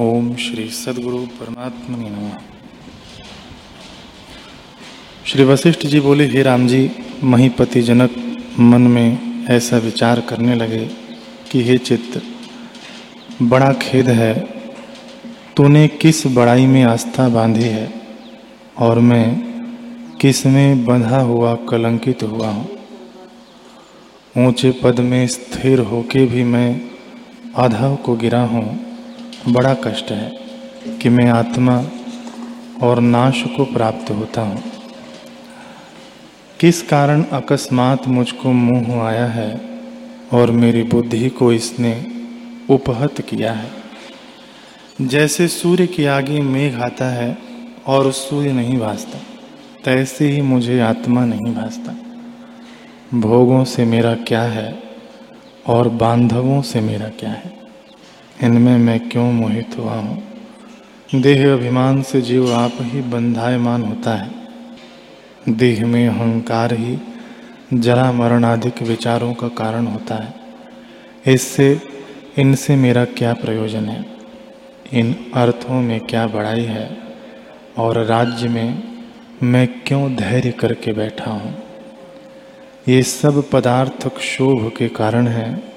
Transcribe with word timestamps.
ओम 0.00 0.36
श्री 0.36 0.68
सदगुरु 0.68 1.18
परमात्मा 1.18 2.38
श्री 5.26 5.44
वशिष्ठ 5.44 5.86
जी 5.86 6.00
बोले, 6.00 6.26
हे 6.26 6.42
राम 6.42 6.68
जी, 6.68 6.90
महीपति 7.24 7.82
जनक 7.82 8.10
मन 8.60 8.80
में 8.80 9.46
ऐसा 9.50 9.78
विचार 9.78 10.20
करने 10.20 10.54
लगे 10.54 10.84
कि 11.52 11.62
हे 11.62 11.78
चित्त, 11.78 12.22
बड़ा 13.42 13.72
खेद 13.72 14.08
है, 14.08 14.34
तूने 15.56 15.88
किस 15.88 16.26
बड़ाई 16.26 16.66
में 16.66 16.82
आस्था 16.84 17.28
बांधी 17.28 17.68
है 17.68 17.92
और 18.78 18.98
मैं 18.98 19.26
किसमें 20.20 20.84
बंधा 20.84 21.20
हुआ 21.20 21.54
कलंकित 21.54 22.22
हुआ 22.22 22.48
हूँ। 22.48 22.68
ऊँचे 24.36 24.70
पद 24.84 25.00
में 25.00 25.26
स्थिर 25.26 25.80
होके 25.80 26.26
भी 26.26 26.44
मैं 26.44 26.80
आधा 27.56 27.94
को 27.94 28.16
गिरा 28.16 28.42
हूँ 28.42 28.87
बड़ा 29.48 29.74
कष्ट 29.74 30.10
है 30.10 30.30
कि 31.02 31.08
मैं 31.08 31.28
आत्मा 31.30 31.84
और 32.82 33.00
नाश 33.00 33.42
को 33.56 33.64
प्राप्त 33.64 34.10
होता 34.10 34.42
हूँ। 34.42 34.62
किस 36.60 36.82
कारण 36.82 37.22
अकस्मात 37.22 38.08
मुझको 38.08 38.52
मुँह 38.52 39.02
आया 39.02 39.26
है 39.26 39.60
और 40.32 40.50
मेरी 40.50 40.82
बुद्धि 40.82 41.28
को 41.28 41.52
इसने 41.52 42.06
उपहत 42.70 43.20
किया 43.20 43.52
है? 43.52 43.70
जैसे 45.00 45.48
सूर्य 45.48 45.86
की 45.86 46.04
आगे 46.04 46.40
मेघ 46.40 46.80
आता 46.80 47.08
है 47.08 47.38
और 47.86 48.12
सूर्य 48.12 48.52
नहीं 48.52 48.78
भासता, 48.78 49.18
तैसे 49.84 50.28
ही 50.28 50.40
मुझे 50.42 50.80
आत्मा 50.80 51.24
नहीं 51.24 51.54
भासता। 51.54 51.96
भोगों 53.18 53.64
से 53.64 53.84
मेरा 53.84 54.14
क्या 54.14 54.42
है 54.42 54.82
और 55.66 55.88
बांधवों 55.88 56.62
से 56.62 56.80
मेरा 56.80 57.08
क्या 57.08 57.30
है? 57.30 57.57
इनमें 58.42 58.78
मैं 58.78 59.08
क्यों 59.08 59.32
मोहित 59.32 59.68
हुआ 59.78 59.94
हूँ? 59.94 60.22
देह 61.14 61.52
अभिमान 61.52 62.02
से 62.02 62.20
जीव 62.20 62.54
आप 62.54 62.72
ही 62.80 63.00
बंधायमान 63.00 63.82
होता 63.82 64.14
है। 64.14 64.30
देह 65.48 65.86
में 65.86 66.08
अहंकार 66.08 66.74
ही 66.74 66.98
जरा 67.74 68.12
मरण 68.12 68.44
विचारों 68.82 69.34
का 69.34 69.48
कारण 69.48 69.86
होता 69.86 70.14
है। 70.14 70.34
इससे, 71.34 71.80
इनसे 72.38 72.76
मेरा 72.76 73.04
क्या 73.04 73.34
प्रयोजन 73.34 73.84
है? 73.84 74.06
इन 74.92 75.32
अर्थों 75.34 75.82
में 75.82 76.00
क्या 76.00 76.26
बड़ाई 76.26 76.64
है? 76.64 76.96
और 77.78 78.04
राज्य 78.04 78.48
में 78.48 78.82
मैं 79.42 79.68
क्यों 79.86 80.16
धैर्य 80.16 80.50
करके 80.50 80.92
बैठा 80.92 81.30
हूँ? 81.30 81.62
ये 82.88 83.02
सब 83.02 83.50
पदार्थ 83.50 84.08
क्षोभ 84.08 84.72
के 84.78 84.88
कारण 84.88 85.26
हैं, 85.26 85.72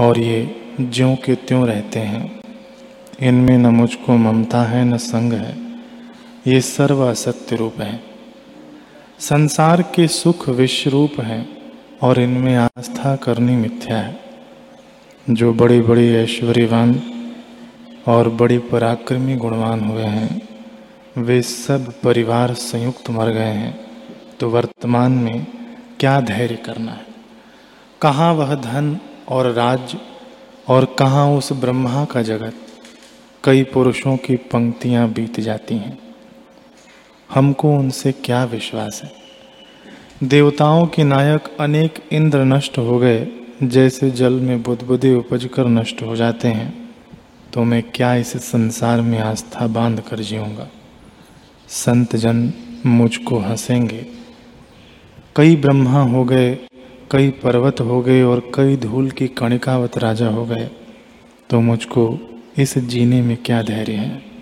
और 0.00 0.18
ये 0.18 0.60
ज्यों 0.80 1.16
के 1.16 1.34
त्यों 1.34 1.66
रहते 1.66 2.00
हैं। 2.00 2.40
इनमें 3.22 3.58
न 3.58 3.66
मुझको 3.66 4.16
ममता 4.16 4.62
है, 4.62 4.84
न 4.84 4.96
संग 4.96 5.32
है। 5.32 5.56
ये 6.46 6.60
सर्व 6.60 7.00
असत्य 7.00 7.56
रूप 7.56 7.80
है। 7.80 8.02
संसार 9.18 9.82
के 9.82 10.08
सुख 10.08 10.48
विश्व 10.48 10.90
रूप 10.90 11.20
हैं 11.20 11.72
और 12.02 12.20
इनमें 12.20 12.56
आस्था 12.56 13.16
करनी 13.16 13.56
मिथ्या 13.56 13.98
है। 13.98 14.20
जो 15.30 15.52
बड़े 15.52 15.80
बड़े 15.80 16.14
ऐश्वर्यवान 16.14 17.02
और 18.08 18.28
बड़ी 18.28 18.58
पराक्रमी 18.58 19.36
गुणवान 19.36 19.80
हुए 19.80 20.02
हैं, 20.02 20.48
वे 21.18 21.42
सब 21.42 22.00
परिवार 22.00 22.54
संयुक्त 22.54 23.10
मर 23.10 23.28
गए 23.28 23.52
हैं। 23.52 23.80
तो 24.40 24.50
वर्तमान 24.50 25.12
में 25.12 25.46
क्या 26.00 26.20
धैर्य 26.20 26.56
करना 26.56 26.92
है? 26.92 27.06
कहाँ 28.02 28.34
वह 28.34 28.54
धन 28.54 28.98
और 29.28 29.52
राज्य 29.52 29.98
और 30.68 30.96
कहाँ 30.98 31.30
उस 31.30 31.52
ब्रह्मा 31.52 32.04
का 32.04 32.22
जगत? 32.22 32.54
कई 33.44 33.62
पुरुषों 33.64 34.16
की 34.16 34.36
पंक्तियाँ 34.36 35.08
बीत 35.08 35.40
जाती 35.40 35.74
हैं। 35.74 35.98
हमको 37.34 37.76
उनसे 37.76 38.12
क्या 38.12 38.44
विश्वास 38.44 39.02
है? 39.04 39.12
देवताओं 40.28 40.86
के 40.86 41.04
नायक 41.04 41.56
अनेक 41.60 41.94
इंद्र 42.12 42.38
नष्ट 42.38 42.78
हो 42.78 42.98
गए, 42.98 43.28
जैसे 43.62 44.10
जल 44.10 44.32
में 44.32 44.62
बुदबुदे 44.62 45.14
उपज 45.14 45.50
कर 45.54 45.64
नष्ट 45.64 46.02
हो 46.02 46.16
जाते 46.16 46.48
हैं। 46.48 46.94
तो 47.52 47.64
मैं 47.64 47.82
क्या 47.82 48.14
इस 48.14 48.36
संसार 48.36 49.00
में 49.00 49.18
आस्था 49.18 49.66
बाँध 49.66 50.00
कर 50.00 50.18
जीऊँगा? 50.18 50.68
संत 51.68 52.16
जन 52.16 52.52
मुझको 52.86 53.38
हंसेंगे। 53.38 54.06
कई 55.36 55.56
ब्रह्मा 55.56 56.02
हो 56.02 56.24
गए 56.24 56.58
कई 57.10 57.30
पर्वत 57.30 57.80
हो 57.80 58.00
गए 58.00 58.22
और 58.22 58.52
कई 58.54 58.76
धूल 58.76 59.10
की 59.10 59.28
कणिकावत 59.28 59.98
राजा 59.98 60.28
हो 60.28 60.44
गए। 60.44 60.70
तो 61.50 61.60
मुझको 61.60 62.18
इस 62.58 62.78
जीने 62.78 63.22
में 63.22 63.36
क्या 63.36 63.62
धैर्य 63.62 63.92
है? 63.92 64.33